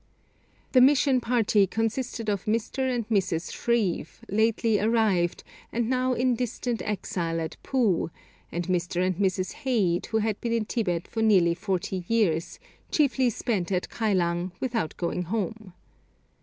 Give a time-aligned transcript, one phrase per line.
[0.71, 2.79] The mission party consisted of Mr.
[2.79, 3.53] and Mrs.
[3.53, 8.09] Shreve, lately arrived, and now in a distant exile at Poo,
[8.51, 9.05] and Mr.
[9.05, 9.53] and Mrs.
[9.63, 12.57] Heyde, who had been in Tibet for nearly forty years,
[12.89, 15.71] chiefly spent at Kylang, without going home.